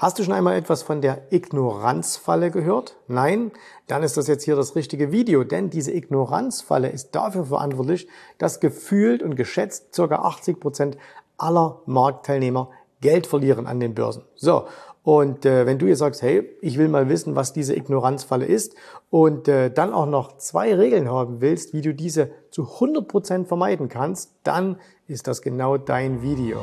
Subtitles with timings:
[0.00, 2.96] Hast du schon einmal etwas von der Ignoranzfalle gehört?
[3.06, 3.52] Nein?
[3.86, 8.08] Dann ist das jetzt hier das richtige Video, denn diese Ignoranzfalle ist dafür verantwortlich,
[8.38, 10.06] dass gefühlt und geschätzt ca.
[10.06, 10.96] 80 Prozent
[11.36, 12.70] aller Marktteilnehmer
[13.02, 14.22] Geld verlieren an den Börsen.
[14.36, 14.64] So,
[15.02, 18.74] und äh, wenn du jetzt sagst, hey, ich will mal wissen, was diese Ignoranzfalle ist
[19.10, 23.48] und äh, dann auch noch zwei Regeln haben willst, wie du diese zu 100 Prozent
[23.48, 24.78] vermeiden kannst, dann
[25.08, 26.60] ist das genau dein Video.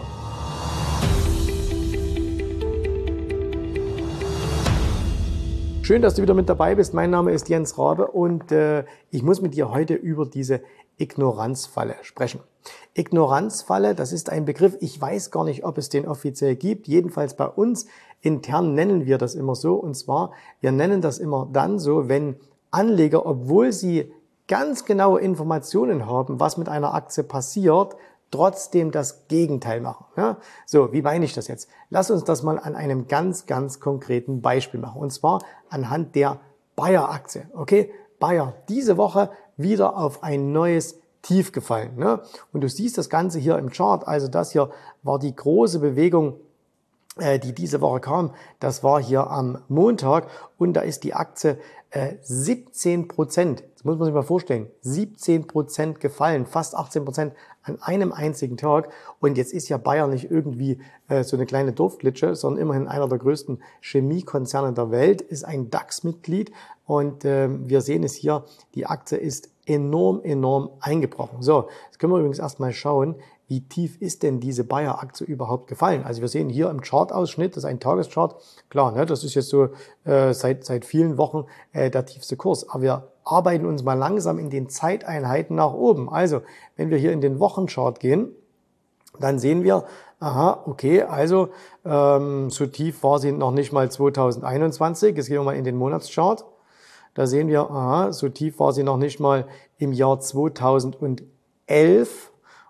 [5.88, 6.94] Schön, dass du wieder mit dabei bist.
[6.94, 10.60] Mein Name ist Jens Rabe und äh, ich muss mit dir heute über diese
[10.98, 12.42] Ignoranzfalle sprechen.
[12.94, 16.90] Ignoranzfalle, das ist ein Begriff, ich weiß gar nicht, ob es den offiziell gibt.
[16.90, 17.86] Jedenfalls bei uns
[18.20, 19.76] intern nennen wir das immer so.
[19.76, 22.36] Und zwar, wir nennen das immer dann so, wenn
[22.70, 24.12] Anleger, obwohl sie
[24.50, 27.96] ganz genaue Informationen haben, was mit einer Aktie passiert,
[28.32, 30.06] trotzdem das Gegenteil machen.
[30.16, 30.38] Ja?
[30.66, 31.70] So, wie meine ich das jetzt?
[31.90, 35.02] Lass uns das mal an einem ganz, ganz konkreten Beispiel machen.
[35.02, 36.40] Und zwar anhand der
[36.76, 37.50] Bayer-Aktie.
[37.54, 41.98] Okay, Bayer diese Woche wieder auf ein neues Tief gefallen.
[41.98, 42.22] Ne?
[42.54, 44.08] Und du siehst das Ganze hier im Chart.
[44.08, 44.70] Also das hier
[45.04, 46.40] war die große Bewegung
[47.40, 50.28] die diese Woche kam, das war hier am Montag.
[50.58, 51.58] Und da ist die Aktie
[51.92, 57.34] äh, 17 Prozent, das muss man sich mal vorstellen, 17 Prozent gefallen, fast 18 Prozent
[57.64, 58.92] an einem einzigen Tag.
[59.20, 63.08] Und jetzt ist ja Bayern nicht irgendwie äh, so eine kleine Dorfglitsche, sondern immerhin einer
[63.08, 66.52] der größten Chemiekonzerne der Welt, ist ein DAX-Mitglied.
[66.86, 68.46] Und äh, wir sehen es hier,
[68.76, 71.42] die Aktie ist enorm, enorm eingebrochen.
[71.42, 73.16] So, jetzt können wir übrigens erstmal schauen,
[73.48, 76.04] wie tief ist denn diese Bayer-Aktie überhaupt gefallen?
[76.04, 78.36] Also wir sehen hier im Chartausschnitt, das ist ein Tageschart,
[78.70, 79.70] klar, ne, das ist jetzt so
[80.04, 84.40] äh, seit, seit vielen Wochen äh, der tiefste Kurs, aber wir arbeiten uns mal langsam
[84.40, 86.10] in den Zeiteinheiten nach oben.
[86.10, 86.42] Also
[86.76, 88.30] wenn wir hier in den Wochenchart gehen,
[89.20, 89.86] dann sehen wir,
[90.20, 91.50] aha, okay, also
[91.86, 95.16] ähm, so tief war sie noch nicht mal 2021.
[95.16, 96.46] Jetzt gehen wir mal in den Monatschart.
[97.18, 99.48] Da sehen wir, aha, so tief war sie noch nicht mal
[99.80, 101.26] im Jahr 2011.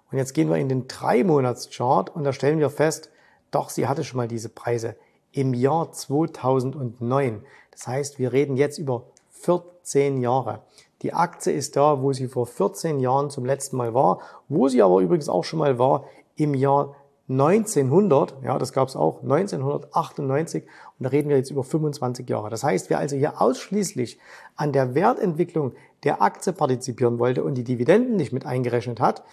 [0.09, 3.09] Und jetzt gehen wir in den Drei-Monats-Chart und da stellen wir fest,
[3.51, 4.95] doch, sie hatte schon mal diese Preise
[5.33, 7.43] im Jahr 2009.
[7.71, 10.61] Das heißt, wir reden jetzt über 14 Jahre.
[11.01, 14.81] Die Aktie ist da, wo sie vor 14 Jahren zum letzten Mal war, wo sie
[14.81, 16.05] aber übrigens auch schon mal war
[16.37, 16.95] im Jahr
[17.29, 22.49] 1900, ja, das gab es auch, 1998 und da reden wir jetzt über 25 Jahre.
[22.49, 24.17] Das heißt, wer also hier ausschließlich
[24.55, 25.73] an der Wertentwicklung
[26.03, 29.23] der Aktie partizipieren wollte und die Dividenden nicht mit eingerechnet hat,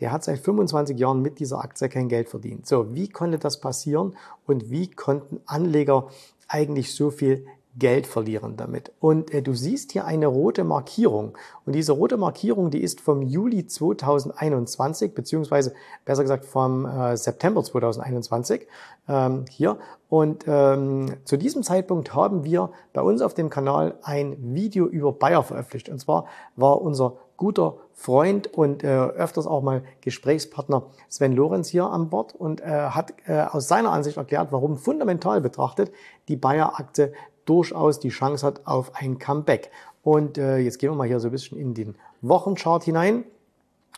[0.00, 2.66] der hat seit 25 Jahren mit dieser Aktie kein Geld verdient.
[2.66, 6.08] So, wie konnte das passieren und wie konnten Anleger
[6.48, 7.46] eigentlich so viel
[7.78, 8.92] Geld verlieren damit.
[9.00, 11.36] Und äh, du siehst hier eine rote Markierung.
[11.64, 15.72] Und diese rote Markierung, die ist vom Juli 2021, beziehungsweise
[16.04, 18.66] besser gesagt vom äh, September 2021
[19.08, 19.78] ähm, hier.
[20.08, 25.12] Und ähm, zu diesem Zeitpunkt haben wir bei uns auf dem Kanal ein Video über
[25.12, 25.88] Bayer veröffentlicht.
[25.88, 31.86] Und zwar war unser guter Freund und äh, öfters auch mal Gesprächspartner Sven Lorenz hier
[31.86, 35.90] an Bord und äh, hat äh, aus seiner Ansicht erklärt, warum fundamental betrachtet
[36.28, 37.12] die Bayer-Aktie
[37.44, 39.70] durchaus die Chance hat auf ein Comeback.
[40.02, 43.24] Und äh, jetzt gehen wir mal hier so ein bisschen in den Wochenchart hinein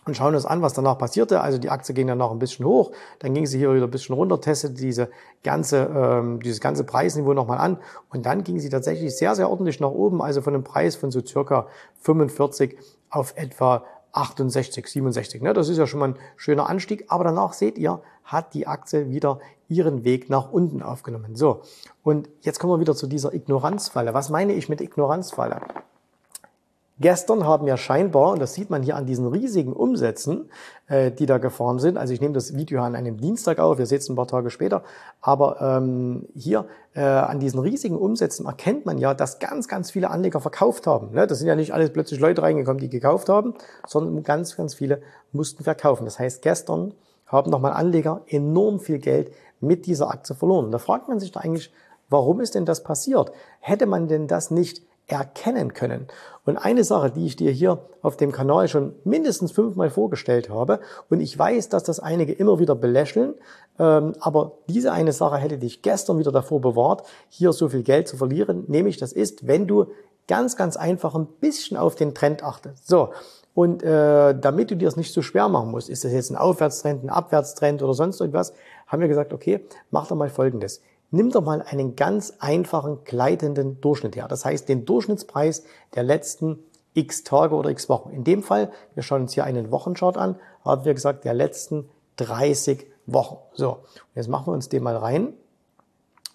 [0.07, 1.41] und schauen uns an, was danach passierte.
[1.41, 3.91] Also die Aktie ging dann noch ein bisschen hoch, dann ging sie hier wieder ein
[3.91, 5.09] bisschen runter, testete diese
[5.43, 7.79] ganze, ähm, dieses ganze Preisniveau nochmal an
[8.11, 11.11] und dann ging sie tatsächlich sehr, sehr ordentlich nach oben, also von einem Preis von
[11.11, 11.67] so circa
[12.01, 12.77] 45
[13.09, 13.85] auf etwa
[14.15, 15.43] 68, 67.
[15.43, 15.53] Ne?
[15.53, 17.07] Das ist ja schon mal ein schöner Anstieg.
[17.09, 21.37] Aber danach seht ihr, hat die Aktie wieder ihren Weg nach unten aufgenommen.
[21.37, 21.63] So,
[22.03, 24.15] und jetzt kommen wir wieder zu dieser Ignoranzfalle.
[24.15, 25.61] Was meine ich mit Ignoranzfalle?
[27.01, 30.49] Gestern haben ja scheinbar, und das sieht man hier an diesen riesigen Umsätzen,
[30.87, 33.87] äh, die da gefahren sind, also ich nehme das Video an einem Dienstag auf, ihr
[33.87, 34.85] seht es ein paar Tage später,
[35.21, 40.09] aber ähm, hier äh, an diesen riesigen Umsätzen erkennt man ja, dass ganz, ganz viele
[40.09, 41.11] Anleger verkauft haben.
[41.11, 41.27] Ne?
[41.27, 43.55] Das sind ja nicht alles plötzlich Leute reingekommen, die gekauft haben,
[43.89, 45.03] sondern ganz, ganz viele
[45.33, 46.05] mussten verkaufen.
[46.05, 46.95] Das heißt, gestern
[47.27, 49.33] haben nochmal Anleger enorm viel Geld
[49.65, 50.71] mit dieser Aktie verloren.
[50.71, 51.73] Da fragt man sich da eigentlich,
[52.09, 53.33] warum ist denn das passiert?
[53.61, 56.07] Hätte man denn das nicht erkennen können.
[56.47, 60.81] Und eine Sache, die ich dir hier auf dem Kanal schon mindestens fünfmal vorgestellt habe,
[61.11, 63.35] und ich weiß, dass das einige immer wieder belächeln,
[63.79, 68.09] ähm, aber diese eine Sache hätte dich gestern wieder davor bewahrt, hier so viel Geld
[68.09, 69.87] zu verlieren, nämlich das ist, wenn du
[70.27, 72.89] ganz, ganz einfach ein bisschen auf den Trend achtest.
[72.89, 73.11] So,
[73.55, 76.37] und äh, damit du dir das nicht so schwer machen musst, ist das jetzt ein
[76.37, 78.53] Aufwärtstrend, ein Abwärtstrend oder sonst irgendwas,
[78.95, 79.61] haben wir gesagt, okay,
[79.91, 80.81] mach doch mal Folgendes.
[81.11, 84.27] Nimm doch mal einen ganz einfachen gleitenden Durchschnitt her.
[84.29, 85.65] Das heißt, den Durchschnittspreis
[85.95, 86.61] der letzten
[86.95, 88.11] x Tage oder x Wochen.
[88.11, 91.89] In dem Fall, wir schauen uns hier einen Wochenchart an, haben wir gesagt, der letzten
[92.17, 93.37] 30 Wochen.
[93.53, 93.79] So,
[94.15, 95.35] jetzt machen wir uns den mal rein.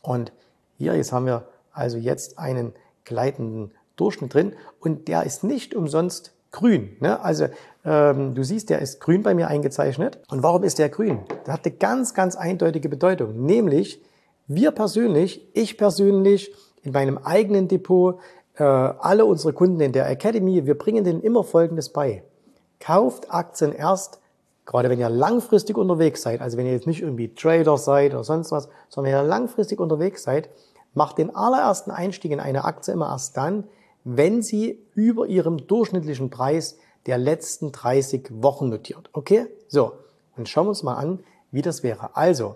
[0.02, 0.32] Und
[0.78, 2.74] Hier, jetzt haben wir also jetzt einen
[3.04, 6.98] gleitenden Durchschnitt drin und der ist nicht umsonst grün.
[7.00, 7.22] Ne?
[7.22, 7.48] Also
[7.86, 10.19] ähm, du siehst, der ist grün bei mir eingezeichnet.
[10.30, 11.19] Und warum ist der grün?
[11.46, 14.01] Der hat eine ganz, ganz eindeutige Bedeutung, nämlich
[14.48, 16.51] wir persönlich, ich persönlich,
[16.81, 18.19] in meinem eigenen Depot,
[18.56, 22.24] äh, alle unsere Kunden in der Academy, wir bringen denen immer Folgendes bei.
[22.80, 24.19] Kauft Aktien erst,
[24.66, 28.24] gerade wenn ihr langfristig unterwegs seid, also wenn ihr jetzt nicht irgendwie Trader seid oder
[28.24, 30.50] sonst was, sondern wenn ihr langfristig unterwegs seid,
[30.94, 33.66] macht den allerersten Einstieg in eine Aktie immer erst dann,
[34.04, 39.10] wenn sie über ihrem durchschnittlichen Preis der letzten 30 Wochen notiert.
[39.13, 39.48] Okay?
[39.68, 39.94] So.
[40.36, 41.19] Und schauen wir uns mal an,
[41.51, 42.16] wie das wäre.
[42.16, 42.56] Also,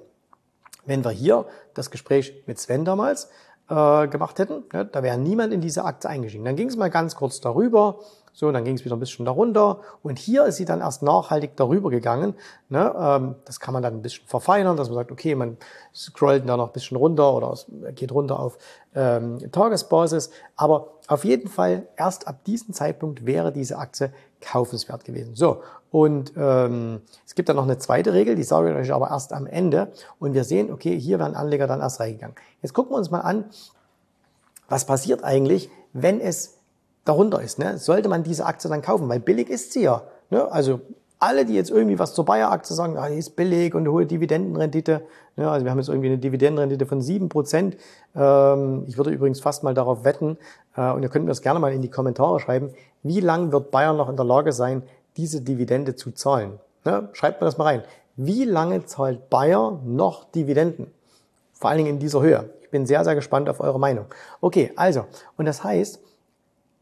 [0.85, 3.29] wenn wir hier das Gespräch mit Sven damals
[3.69, 6.45] äh, gemacht hätten, ne, da wäre niemand in diese Aktie eingestiegen.
[6.45, 7.99] Dann ging es mal ganz kurz darüber,
[8.35, 11.55] so, dann ging es wieder ein bisschen darunter und hier ist sie dann erst nachhaltig
[11.55, 12.33] darüber gegangen.
[12.67, 12.93] Ne?
[12.97, 15.57] Ähm, das kann man dann ein bisschen verfeinern, dass man sagt, okay, man
[15.93, 17.55] scrollt da noch ein bisschen runter oder
[17.93, 18.57] geht runter auf
[18.95, 20.31] ähm, Tagesbasis.
[20.55, 25.35] Aber auf jeden Fall, erst ab diesem Zeitpunkt wäre diese Aktie kaufenswert gewesen.
[25.35, 29.11] So, und ähm, es gibt dann noch eine zweite Regel, die sage ich euch aber
[29.11, 29.91] erst am Ende.
[30.17, 32.35] Und wir sehen, okay, hier werden Anleger dann erst reingegangen.
[32.63, 33.45] Jetzt gucken wir uns mal an,
[34.69, 36.57] was passiert eigentlich, wenn es
[37.05, 37.59] darunter ist.
[37.59, 37.77] Ne?
[37.77, 39.09] Sollte man diese Aktie dann kaufen?
[39.09, 40.03] Weil billig ist sie ja.
[40.29, 40.51] Ne?
[40.51, 40.81] Also
[41.19, 44.05] alle, die jetzt irgendwie was zur Bayer-Aktie sagen, ah, die ist billig und eine hohe
[44.05, 45.03] Dividendenrendite.
[45.37, 45.49] Ne?
[45.49, 47.77] Also wir haben jetzt irgendwie eine Dividendenrendite von sieben Prozent.
[48.13, 50.37] Ähm, ich würde übrigens fast mal darauf wetten,
[50.75, 52.73] äh, und ihr könnt mir das gerne mal in die Kommentare schreiben,
[53.03, 54.83] wie lang wird Bayern noch in der Lage sein,
[55.15, 56.59] diese Dividende zu zahlen?
[56.83, 57.07] Ne?
[57.13, 57.83] Schreibt mir das mal rein.
[58.15, 60.91] Wie lange zahlt Bayer noch Dividenden?
[61.53, 62.49] Vor allen Dingen in dieser Höhe.
[62.61, 64.05] Ich bin sehr, sehr gespannt auf eure Meinung.
[64.41, 65.05] Okay, also,
[65.37, 65.99] und das heißt,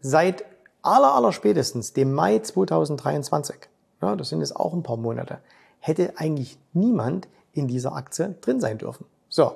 [0.02, 0.46] Seit
[0.82, 3.56] aller, aller spätestens dem Mai 2023,
[4.02, 5.40] ja, das sind jetzt auch ein paar Monate,
[5.80, 9.06] hätte eigentlich niemand in dieser Aktie drin sein dürfen.
[9.30, 9.56] So.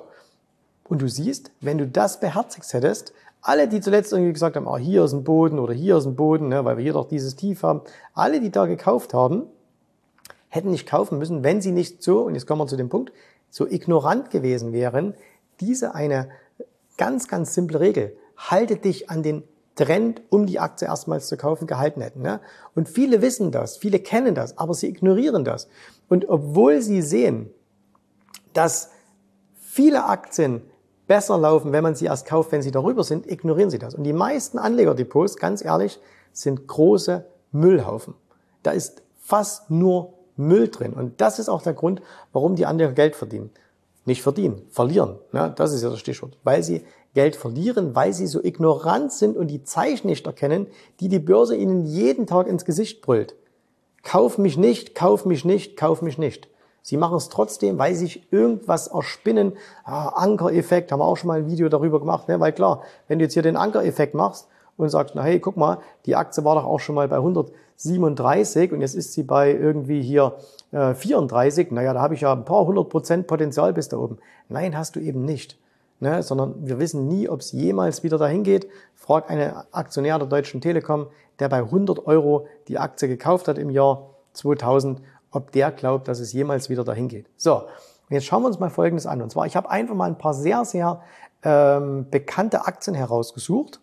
[0.84, 3.12] Und du siehst, wenn du das beherzigt hättest,
[3.42, 6.16] alle, die zuletzt irgendwie gesagt haben, oh, hier ist ein Boden oder hier ist ein
[6.16, 7.82] Boden, ne, weil wir hier doch dieses Tief haben,
[8.14, 9.44] alle, die da gekauft haben,
[10.48, 13.12] hätten nicht kaufen müssen, wenn sie nicht so, und jetzt kommen wir zu dem Punkt,
[13.50, 15.14] so ignorant gewesen wären,
[15.60, 16.28] diese eine
[16.96, 18.16] ganz, ganz simple Regel.
[18.36, 19.42] Halte dich an den
[19.76, 22.22] Trend, um die Aktie erstmals zu kaufen, gehalten hätten.
[22.22, 22.40] Ne?
[22.74, 25.68] Und viele wissen das, viele kennen das, aber sie ignorieren das.
[26.08, 27.50] Und obwohl sie sehen,
[28.52, 28.90] dass
[29.60, 30.62] viele Aktien
[31.06, 33.94] besser laufen, wenn man sie erst kauft, wenn sie darüber sind, ignorieren sie das.
[33.94, 36.00] Und die meisten Anlegerdepots, ganz ehrlich,
[36.32, 38.14] sind große Müllhaufen.
[38.62, 40.92] Da ist fast nur Müll drin.
[40.92, 42.02] Und das ist auch der Grund,
[42.32, 43.50] warum die Anleger Geld verdienen.
[44.04, 45.18] Nicht verdienen, verlieren.
[45.32, 45.52] Ne?
[45.56, 46.38] Das ist ja das Stichwort.
[46.44, 46.84] Weil sie
[47.16, 50.66] Geld verlieren, weil sie so ignorant sind und die Zeichen nicht erkennen,
[51.00, 53.34] die die Börse ihnen jeden Tag ins Gesicht brüllt.
[54.02, 56.46] Kauf mich nicht, kauf mich nicht, kauf mich nicht.
[56.82, 59.54] Sie machen es trotzdem, weil sie sich irgendwas erspinnen.
[59.82, 62.38] Ah, Ankereffekt, haben wir auch schon mal ein Video darüber gemacht, ne?
[62.38, 64.46] weil klar, wenn du jetzt hier den Ankereffekt machst
[64.76, 68.72] und sagst, na hey, guck mal, die Aktie war doch auch schon mal bei 137
[68.72, 70.34] und jetzt ist sie bei irgendwie hier
[70.70, 74.18] äh, 34, naja, da habe ich ja ein paar hundert Prozent Potenzial bis da oben.
[74.50, 75.56] Nein, hast du eben nicht
[76.00, 78.68] ne, sondern wir wissen nie, ob es jemals wieder dahin geht.
[78.94, 81.06] Frag einen Aktionär der Deutschen Telekom,
[81.38, 85.00] der bei 100 Euro die Aktie gekauft hat im Jahr 2000,
[85.30, 87.26] ob der glaubt, dass es jemals wieder dahin geht.
[87.36, 87.62] So,
[88.08, 89.22] jetzt schauen wir uns mal Folgendes an.
[89.22, 91.02] Und zwar, ich habe einfach mal ein paar sehr, sehr
[91.42, 93.80] ähm, bekannte Aktien herausgesucht,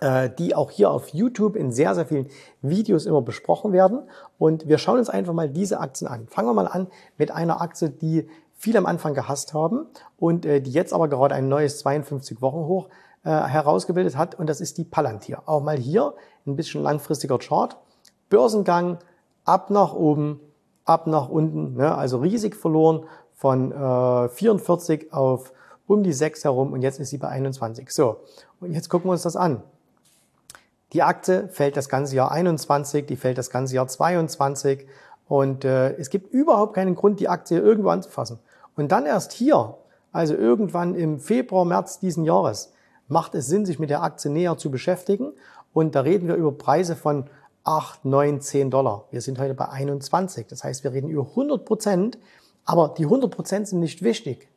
[0.00, 2.28] äh, die auch hier auf YouTube in sehr, sehr vielen
[2.62, 4.02] Videos immer besprochen werden.
[4.38, 6.26] Und wir schauen uns einfach mal diese Aktien an.
[6.28, 9.86] Fangen wir mal an mit einer Aktie, die viele am Anfang gehasst haben
[10.18, 12.88] und äh, die jetzt aber gerade ein neues 52 Wochen hoch
[13.24, 15.42] äh, herausgebildet hat und das ist die Palantir.
[15.46, 16.14] Auch mal hier
[16.46, 17.76] ein bisschen langfristiger Chart.
[18.28, 18.98] Börsengang
[19.44, 20.40] ab nach oben,
[20.84, 21.94] ab nach unten, ne?
[21.94, 25.52] also riesig verloren von äh, 44 auf
[25.86, 27.90] um die 6 herum und jetzt ist sie bei 21.
[27.90, 28.18] So,
[28.60, 29.62] und jetzt gucken wir uns das an.
[30.92, 34.86] Die Aktie fällt das ganze Jahr 21, die fällt das ganze Jahr 22
[35.28, 38.38] und äh, es gibt überhaupt keinen Grund, die Aktie irgendwo anzufassen.
[38.78, 39.76] Und dann erst hier,
[40.12, 42.72] also irgendwann im Februar, März diesen Jahres,
[43.08, 45.32] macht es Sinn, sich mit der Aktie näher zu beschäftigen.
[45.72, 47.28] Und da reden wir über Preise von
[47.64, 49.06] 8, 9, 10 Dollar.
[49.10, 50.46] Wir sind heute bei 21.
[50.46, 52.18] Das heißt, wir reden über 100 Prozent.
[52.64, 54.48] Aber die 100 Prozent sind nicht wichtig,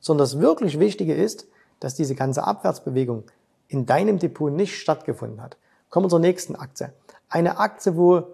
[0.00, 1.46] sondern das wirklich Wichtige ist,
[1.78, 3.24] dass diese ganze Abwärtsbewegung
[3.68, 5.56] in deinem Depot nicht stattgefunden hat.
[5.88, 6.92] Kommen wir zur nächsten Aktie.
[7.28, 8.24] Eine Aktie, wo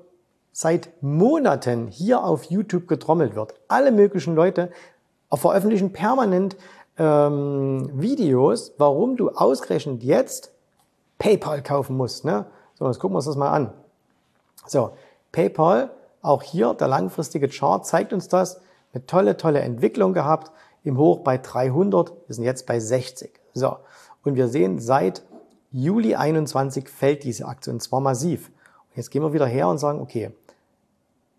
[0.52, 3.54] seit Monaten hier auf YouTube getrommelt wird.
[3.66, 4.70] Alle möglichen Leute
[5.38, 6.56] veröffentlichen permanent
[6.98, 10.52] ähm, Videos, warum du ausgerechnet jetzt
[11.18, 12.24] PayPal kaufen musst.
[12.24, 12.46] Ne?
[12.74, 13.72] So, jetzt gucken wir uns das mal an.
[14.66, 14.92] So,
[15.32, 15.90] PayPal,
[16.22, 18.60] auch hier der langfristige Chart zeigt uns das.
[18.92, 20.52] Eine tolle, tolle Entwicklung gehabt.
[20.84, 23.40] Im Hoch bei 300, wir sind jetzt bei 60.
[23.54, 23.76] So.
[24.22, 25.22] Und wir sehen, seit
[25.70, 28.48] Juli 21 fällt diese Aktie und zwar massiv.
[28.48, 30.30] Und jetzt gehen wir wieder her und sagen, okay,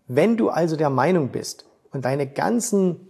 [0.08, 3.05] wenn du also der Meinung bist und deine ganzen,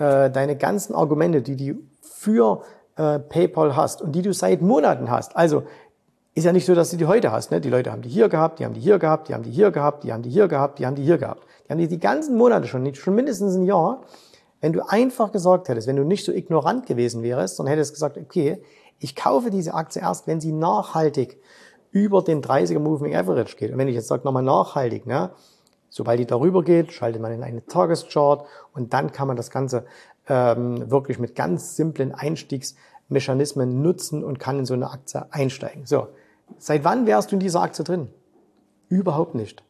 [0.00, 2.62] äh, deine ganzen Argumente, die du für
[2.96, 5.62] äh, PayPal hast und die du seit Monaten hast, also
[6.34, 7.50] ist ja nicht so, dass du die heute hast.
[7.50, 7.60] Ne?
[7.60, 9.70] Die Leute haben die hier gehabt, die haben die hier gehabt, die haben die hier
[9.70, 11.44] gehabt, die haben die hier gehabt, die haben die hier gehabt.
[11.66, 14.02] Die haben die die ganzen Monate schon, schon mindestens ein Jahr.
[14.60, 18.16] Wenn du einfach gesagt hättest, wenn du nicht so ignorant gewesen wärst, sondern hättest gesagt,
[18.16, 18.62] okay,
[18.98, 21.40] ich kaufe diese Aktie erst, wenn sie nachhaltig
[21.90, 23.72] über den 30er Moving Average geht.
[23.72, 25.30] Und wenn ich jetzt sage, nochmal nachhaltig, ne,
[25.90, 29.84] sobald die darüber geht, schaltet man in eine Tageschart und dann kann man das Ganze
[30.28, 35.84] ähm, wirklich mit ganz simplen Einstiegsmechanismen nutzen und kann in so eine Aktie einsteigen.
[35.84, 36.08] So,
[36.58, 38.08] seit wann wärst du in dieser Aktie drin?
[38.88, 39.62] Überhaupt nicht.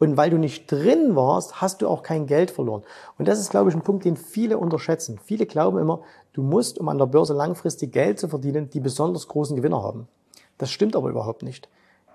[0.00, 2.82] Und weil du nicht drin warst, hast du auch kein Geld verloren.
[3.18, 5.20] Und das ist, glaube ich, ein Punkt, den viele unterschätzen.
[5.22, 6.00] Viele glauben immer,
[6.32, 10.08] du musst, um an der Börse langfristig Geld zu verdienen, die besonders großen Gewinner haben.
[10.56, 11.68] Das stimmt aber überhaupt nicht.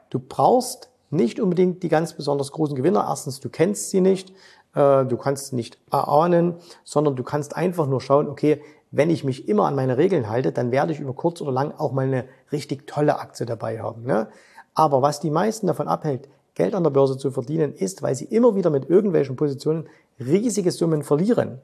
[0.10, 3.06] Du brauchst nicht unbedingt die ganz besonders großen Gewinner.
[3.08, 4.32] Erstens, du kennst sie nicht,
[4.74, 9.24] äh, du kannst sie nicht erahnen, sondern du kannst einfach nur schauen, okay, wenn ich
[9.24, 12.06] mich immer an meine Regeln halte, dann werde ich über kurz oder lang auch mal
[12.06, 14.04] eine richtig tolle Aktie dabei haben.
[14.04, 14.28] Ne?
[14.74, 18.26] Aber was die meisten davon abhält, Geld an der Börse zu verdienen, ist, weil sie
[18.26, 21.60] immer wieder mit irgendwelchen Positionen riesige Summen verlieren.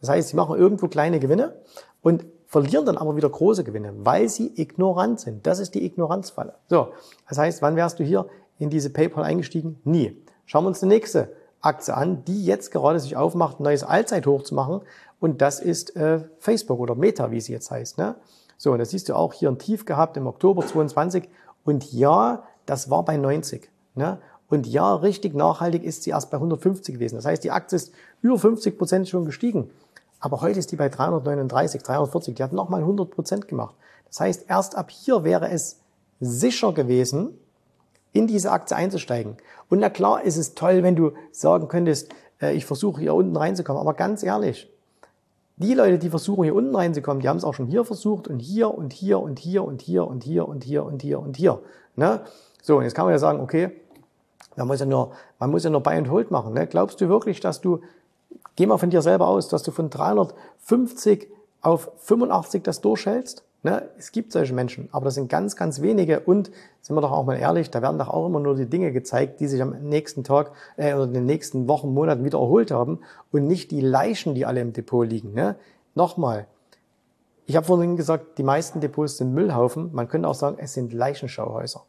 [0.00, 1.56] Das heißt, sie machen irgendwo kleine Gewinne
[2.00, 5.46] und verlieren dann aber wieder große Gewinne, weil sie ignorant sind.
[5.46, 6.54] Das ist die Ignoranzfalle.
[6.68, 6.88] So,
[7.28, 8.26] das heißt, wann wärst du hier
[8.60, 9.80] in diese PayPal eingestiegen?
[9.84, 10.22] Nie.
[10.46, 14.42] Schauen wir uns die nächste Aktie an, die jetzt gerade sich aufmacht, ein neues Allzeithoch
[14.42, 14.82] zu machen.
[15.18, 17.98] Und das ist äh, Facebook oder Meta, wie sie jetzt heißt.
[17.98, 18.16] Ne?
[18.56, 21.28] So, und das siehst du auch hier ein Tief gehabt im Oktober 22.
[21.64, 23.70] Und ja, das war bei 90.
[23.94, 24.18] Ne?
[24.48, 27.16] Und ja, richtig nachhaltig ist sie erst bei 150 gewesen.
[27.16, 29.70] Das heißt, die Aktie ist über 50 Prozent schon gestiegen.
[30.18, 32.34] Aber heute ist die bei 339, 340.
[32.34, 33.74] Die hat nochmal 100 Prozent gemacht.
[34.08, 35.80] Das heißt, erst ab hier wäre es
[36.20, 37.38] sicher gewesen,
[38.12, 39.36] in diese Aktie einzusteigen.
[39.68, 43.36] Und na klar ist es toll, wenn du sagen könntest, äh, ich versuche hier unten
[43.36, 43.80] reinzukommen.
[43.80, 44.68] Aber ganz ehrlich,
[45.56, 48.40] die Leute, die versuchen hier unten reinzukommen, die haben es auch schon hier versucht und
[48.40, 51.60] hier und hier und hier und hier und hier und hier und hier und hier.
[51.96, 52.22] Ne?
[52.62, 53.70] So, und jetzt kann man ja sagen, okay,
[54.56, 56.54] man muss ja nur, man muss ja nur Buy and Hold machen.
[56.54, 56.66] Ne?
[56.66, 57.80] Glaubst du wirklich, dass du,
[58.56, 61.28] geh mal von dir selber aus, dass du von 350
[61.60, 63.44] auf 85 das durchhältst?
[63.62, 63.88] Ne?
[63.98, 66.20] Es gibt solche Menschen, aber das sind ganz, ganz wenige.
[66.20, 66.50] Und
[66.80, 69.40] sind wir doch auch mal ehrlich, da werden doch auch immer nur die Dinge gezeigt,
[69.40, 73.00] die sich am nächsten Tag äh, oder in den nächsten Wochen, Monaten wieder erholt haben
[73.32, 75.34] und nicht die Leichen, die alle im Depot liegen.
[75.34, 75.56] Ne?
[75.94, 76.46] Nochmal,
[77.50, 79.90] ich habe vorhin gesagt, die meisten Depots sind Müllhaufen.
[79.92, 81.82] Man könnte auch sagen, es sind Leichenschauhäuser.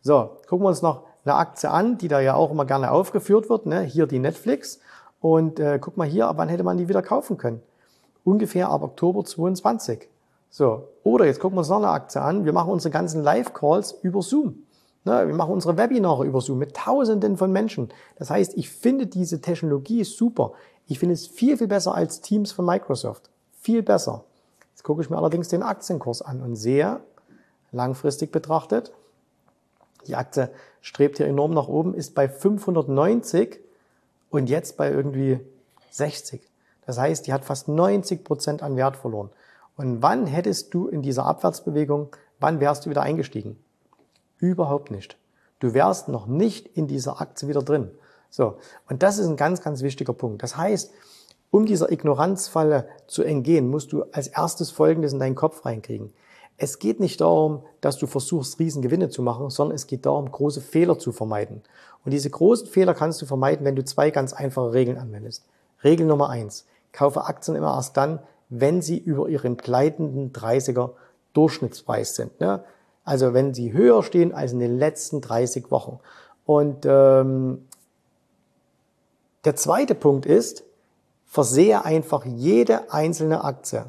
[0.00, 3.50] So, gucken wir uns noch eine Aktie an, die da ja auch immer gerne aufgeführt
[3.50, 3.66] wird.
[3.66, 3.80] Ne?
[3.80, 4.78] Hier die Netflix.
[5.20, 7.60] Und äh, guck mal hier, ab wann hätte man die wieder kaufen können?
[8.22, 10.08] Ungefähr ab Oktober 22.
[10.50, 12.44] So, oder jetzt gucken wir uns noch eine Aktie an.
[12.44, 14.62] Wir machen unsere ganzen Live-Calls über Zoom.
[15.04, 15.26] Ne?
[15.26, 17.88] Wir machen unsere Webinare über Zoom mit Tausenden von Menschen.
[18.16, 20.52] Das heißt, ich finde diese Technologie super.
[20.86, 23.30] Ich finde es viel, viel besser als Teams von Microsoft.
[23.60, 24.24] Viel besser.
[24.70, 27.00] Jetzt gucke ich mir allerdings den Aktienkurs an und sehe,
[27.72, 28.92] langfristig betrachtet,
[30.06, 30.50] die Aktie
[30.80, 33.60] strebt hier enorm nach oben, ist bei 590
[34.30, 35.40] und jetzt bei irgendwie
[35.90, 36.40] 60.
[36.86, 39.30] Das heißt, die hat fast 90 Prozent an Wert verloren.
[39.78, 42.08] Und wann hättest du in dieser Abwärtsbewegung,
[42.40, 43.56] wann wärst du wieder eingestiegen?
[44.38, 45.16] Überhaupt nicht.
[45.60, 47.92] Du wärst noch nicht in dieser Aktie wieder drin.
[48.28, 48.56] So.
[48.88, 50.42] Und das ist ein ganz, ganz wichtiger Punkt.
[50.42, 50.90] Das heißt,
[51.52, 56.12] um dieser Ignoranzfalle zu entgehen, musst du als erstes Folgendes in deinen Kopf reinkriegen.
[56.56, 60.60] Es geht nicht darum, dass du versuchst, Riesengewinne zu machen, sondern es geht darum, große
[60.60, 61.62] Fehler zu vermeiden.
[62.04, 65.44] Und diese großen Fehler kannst du vermeiden, wenn du zwei ganz einfache Regeln anwendest.
[65.84, 66.66] Regel Nummer eins.
[66.90, 70.90] Kaufe Aktien immer erst dann, wenn sie über ihren gleitenden 30er
[71.32, 72.40] Durchschnittspreis sind.
[72.40, 72.64] Ne?
[73.04, 76.00] Also wenn sie höher stehen als in den letzten 30 Wochen.
[76.44, 77.66] Und ähm,
[79.44, 80.64] der zweite Punkt ist,
[81.26, 83.86] versehe einfach jede einzelne Aktie,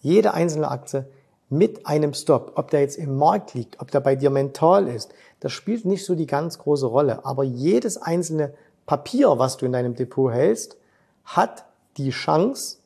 [0.00, 1.06] jede einzelne Aktie
[1.48, 5.12] mit einem Stop, ob der jetzt im Markt liegt, ob der bei dir mental ist,
[5.40, 7.24] das spielt nicht so die ganz große Rolle.
[7.24, 8.54] Aber jedes einzelne
[8.86, 10.76] Papier, was du in deinem Depot hältst,
[11.24, 11.66] hat
[11.98, 12.78] die Chance,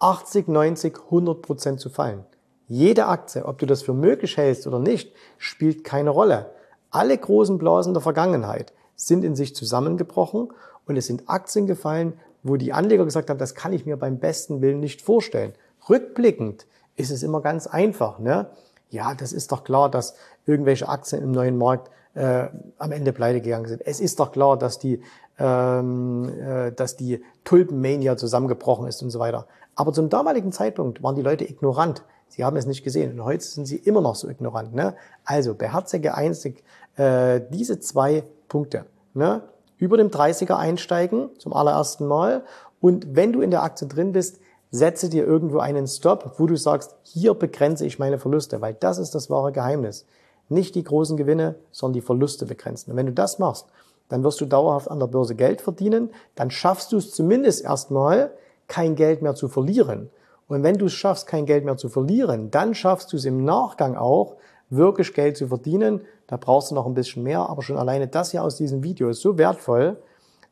[0.00, 2.24] 80, 90, 100 Prozent zu fallen.
[2.66, 6.50] Jede Aktie, ob du das für möglich hältst oder nicht, spielt keine Rolle.
[6.90, 10.52] Alle großen Blasen der Vergangenheit sind in sich zusammengebrochen
[10.86, 14.18] und es sind Aktien gefallen, wo die Anleger gesagt haben, das kann ich mir beim
[14.18, 15.52] besten Willen nicht vorstellen.
[15.88, 16.66] Rückblickend
[16.96, 18.18] ist es immer ganz einfach.
[18.18, 18.50] Ne?
[18.88, 20.14] Ja, das ist doch klar, dass
[20.46, 23.82] irgendwelche Aktien im neuen Markt äh, am Ende pleite gegangen sind.
[23.84, 25.02] Es ist doch klar, dass die,
[25.38, 29.46] ähm, äh, dass die Tulpenmania zusammengebrochen ist und so weiter.
[29.80, 32.02] Aber zum damaligen Zeitpunkt waren die Leute ignorant.
[32.28, 33.12] Sie haben es nicht gesehen.
[33.12, 34.74] Und heute sind Sie immer noch so ignorant.
[34.74, 34.94] Ne?
[35.24, 36.62] Also beherzige einzig
[36.96, 38.84] äh, diese zwei Punkte.
[39.14, 39.40] Ne?
[39.78, 42.44] Über dem 30er einsteigen zum allerersten Mal.
[42.82, 44.38] Und wenn du in der Aktie drin bist,
[44.70, 48.98] setze dir irgendwo einen Stop, wo du sagst, hier begrenze ich meine Verluste, weil das
[48.98, 50.04] ist das wahre Geheimnis.
[50.50, 52.90] Nicht die großen Gewinne, sondern die Verluste begrenzen.
[52.90, 53.64] Und wenn du das machst,
[54.10, 58.32] dann wirst du dauerhaft an der Börse Geld verdienen, dann schaffst du es zumindest erstmal,
[58.70, 60.08] kein Geld mehr zu verlieren.
[60.48, 63.44] Und wenn du es schaffst, kein Geld mehr zu verlieren, dann schaffst du es im
[63.44, 64.36] Nachgang auch,
[64.70, 66.00] wirklich Geld zu verdienen.
[66.28, 69.10] Da brauchst du noch ein bisschen mehr, aber schon alleine das hier aus diesem Video
[69.10, 69.96] ist so wertvoll,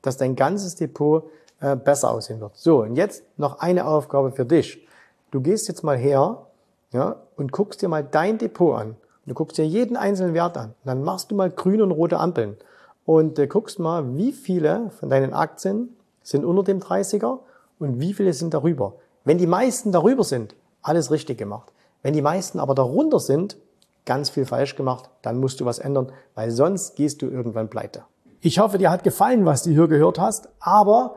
[0.03, 1.25] dass dein ganzes Depot
[1.61, 2.57] äh, besser aussehen wird.
[2.57, 4.87] So, und jetzt noch eine Aufgabe für dich.
[5.31, 6.47] Du gehst jetzt mal her
[6.93, 8.97] ja, und guckst dir mal dein Depot an.
[9.27, 10.75] Du guckst dir jeden einzelnen Wert an.
[10.85, 12.57] dann machst du mal grüne und rote Ampeln
[13.05, 17.39] und äh, guckst mal, wie viele von deinen Aktien sind unter dem 30er
[17.79, 18.95] und wie viele sind darüber.
[19.25, 21.73] Wenn die meisten darüber sind, alles richtig gemacht.
[22.03, 23.59] Wenn die meisten aber darunter sind,
[24.05, 28.05] ganz viel falsch gemacht, dann musst du was ändern, weil sonst gehst du irgendwann pleite.
[28.41, 31.17] Ich hoffe, dir hat gefallen, was du hier gehört hast, aber